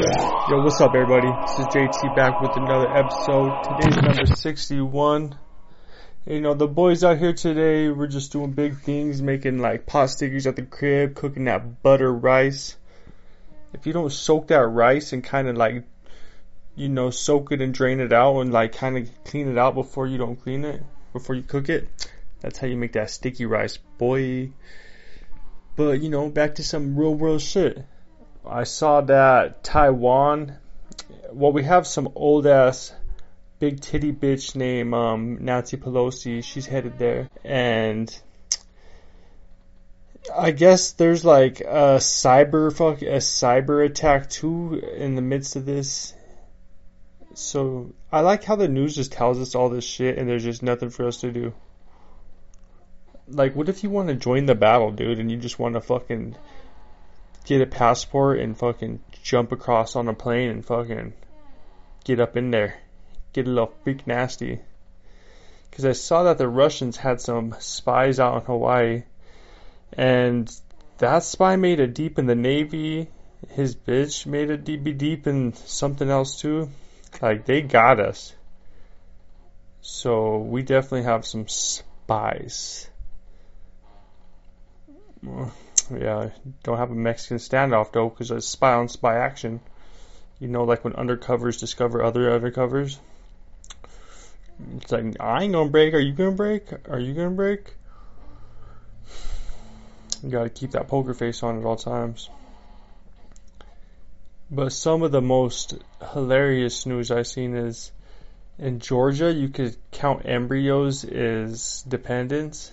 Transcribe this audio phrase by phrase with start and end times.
[0.00, 1.28] Yo, what's up, everybody?
[1.42, 3.52] This is JT back with another episode.
[3.64, 5.38] Today's number 61.
[6.24, 10.08] You know, the boys out here today, we're just doing big things, making like pot
[10.08, 12.78] stickers at the crib, cooking that butter rice.
[13.74, 15.84] If you don't soak that rice and kind of like,
[16.76, 19.74] you know, soak it and drain it out and like kind of clean it out
[19.74, 20.82] before you don't clean it,
[21.12, 22.10] before you cook it,
[22.40, 24.50] that's how you make that sticky rice, boy.
[25.76, 27.84] But, you know, back to some real world shit.
[28.46, 30.56] I saw that Taiwan,
[31.32, 32.92] well, we have some old ass
[33.58, 36.42] big titty bitch named um, Nancy Pelosi.
[36.42, 37.28] She's headed there.
[37.44, 38.12] And
[40.34, 45.66] I guess there's like a cyber fuck, a cyber attack too in the midst of
[45.66, 46.14] this.
[47.34, 50.62] So I like how the news just tells us all this shit and there's just
[50.62, 51.52] nothing for us to do.
[53.28, 55.80] Like, what if you want to join the battle, dude, and you just want to
[55.80, 56.34] fucking
[57.44, 61.12] get a passport and fucking jump across on a plane and fucking
[62.04, 62.78] get up in there,
[63.32, 64.60] get a little freak nasty.
[65.70, 69.04] Because I saw that the Russians had some spies out in Hawaii,
[69.92, 70.50] and
[70.98, 73.08] that spy made it deep in the Navy.
[73.50, 76.70] His bitch made it deep, deep in something else too.
[77.22, 78.34] Like they got us.
[79.80, 82.90] So we definitely have some spies
[85.98, 86.30] yeah,
[86.62, 89.60] don't have a Mexican standoff though, because it's spy on spy action.
[90.38, 92.98] You know, like when undercovers discover other undercovers.
[94.76, 95.94] It's like I ain't gonna break.
[95.94, 96.88] Are you gonna break?
[96.88, 97.74] Are you gonna break?
[100.22, 102.28] You gotta keep that poker face on at all times.
[104.50, 105.74] But some of the most
[106.12, 107.92] hilarious news I've seen is
[108.58, 112.72] in Georgia, you could count embryos as dependents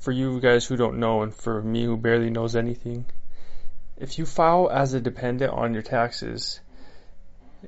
[0.00, 3.04] for you guys who don't know, and for me who barely knows anything,
[3.96, 6.60] if you file as a dependent on your taxes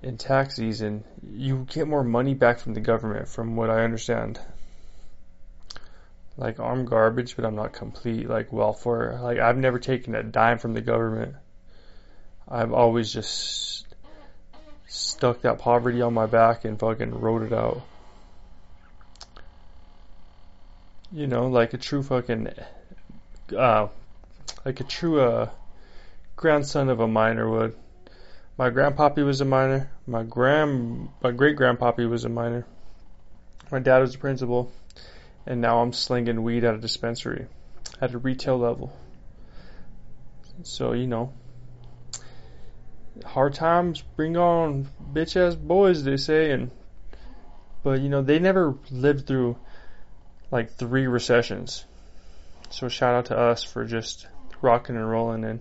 [0.02, 4.40] in tax season, you get more money back from the government, from what I understand.
[6.38, 9.18] Like I'm garbage, but I'm not complete like welfare.
[9.20, 11.34] Like I've never taken a dime from the government.
[12.48, 13.86] I've always just
[14.86, 17.82] stuck that poverty on my back and fucking wrote it out.
[21.12, 22.48] You know, like a true fucking,
[23.56, 23.88] uh,
[24.64, 25.50] like a true uh,
[26.36, 27.76] grandson of a miner would.
[28.56, 29.90] My grandpappy was a miner.
[30.06, 32.66] My grand, my great grandpappy was a miner.
[33.70, 34.72] My dad was a principal,
[35.46, 37.46] and now I'm slinging weed at a dispensary,
[38.00, 38.92] at a retail level.
[40.62, 41.32] So you know,
[43.24, 46.70] hard times bring on bitch ass boys, they say, and
[47.82, 49.56] but you know they never lived through
[50.52, 51.84] like three recessions.
[52.70, 54.28] So shout out to us for just
[54.60, 55.60] rocking and rolling and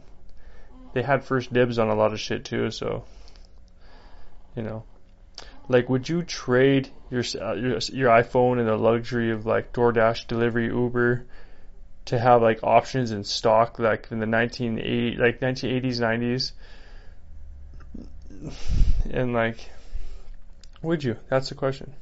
[0.93, 3.05] they had first dibs on a lot of shit too, so
[4.55, 4.83] you know.
[5.67, 10.27] Like would you trade your uh, your, your iPhone and the luxury of like DoorDash
[10.27, 11.25] delivery Uber
[12.05, 16.51] to have like options in stock like in the 1980 like 1980s
[18.41, 19.69] 90s and like
[20.81, 21.93] would you that's the question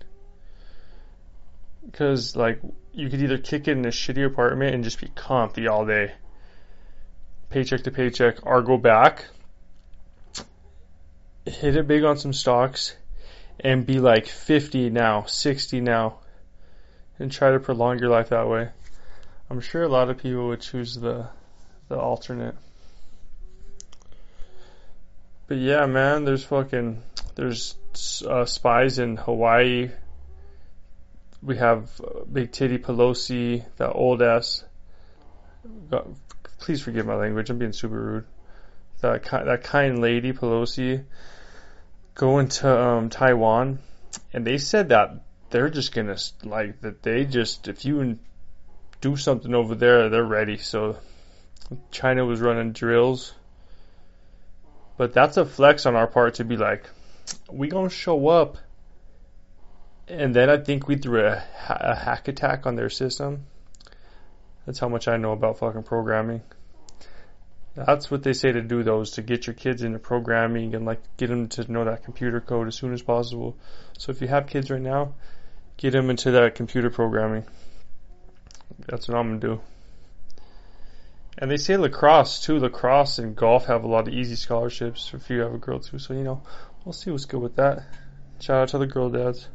[1.85, 2.61] because like
[2.93, 6.11] you could either kick it in a shitty apartment and just be comfy all day,
[7.49, 9.25] paycheck to paycheck, or go back,
[11.45, 12.95] hit it big on some stocks,
[13.59, 16.19] and be like 50 now, 60 now,
[17.17, 18.69] and try to prolong your life that way.
[19.49, 21.27] I'm sure a lot of people would choose the
[21.87, 22.55] the alternate.
[25.47, 27.01] But yeah, man, there's fucking
[27.35, 27.75] there's
[28.27, 29.89] uh, spies in Hawaii
[31.41, 34.63] we have uh, Big Titty Pelosi, that old ass.
[36.59, 37.49] Please forgive my language.
[37.49, 38.25] I'm being super rude.
[39.01, 41.05] That that kind lady Pelosi
[42.15, 43.79] going to um, Taiwan,
[44.33, 47.01] and they said that they're just gonna like that.
[47.01, 48.19] They just if you
[48.99, 50.57] do something over there, they're ready.
[50.57, 50.97] So
[51.91, 53.33] China was running drills,
[54.97, 56.89] but that's a flex on our part to be like,
[57.49, 58.57] we gonna show up
[60.09, 63.45] and then I think we threw a, a hack attack on their system.
[64.65, 66.41] That's how much I know about fucking programming.
[67.75, 70.85] That's what they say to do though, is to get your kids into programming and
[70.85, 73.55] like get them to know that computer code as soon as possible.
[73.97, 75.13] So if you have kids right now,
[75.77, 77.45] get them into that computer programming.
[78.87, 79.61] That's what I'm gonna do.
[81.37, 82.59] And they say lacrosse too.
[82.59, 85.99] Lacrosse and golf have a lot of easy scholarships if you have a girl too.
[85.99, 86.41] So you know,
[86.83, 87.83] we'll see what's good with that.
[88.39, 89.47] Shout out to the girl dads.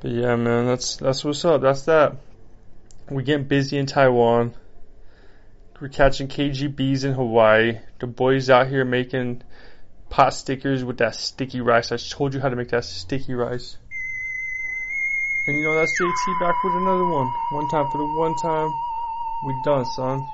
[0.00, 1.60] But yeah, man, that's that's what's up.
[1.60, 2.16] That's that.
[3.10, 4.54] We're getting busy in Taiwan.
[5.80, 7.78] We're catching KGBs in Hawaii.
[7.98, 9.42] The boys out here making
[10.08, 11.92] pot stickers with that sticky rice.
[11.92, 13.76] I told you how to make that sticky rice.
[15.46, 17.32] And you know that's JT back with another one.
[17.50, 18.74] One time for the one time.
[19.42, 20.28] We done, son.